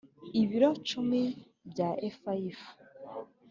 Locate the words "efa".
2.07-2.31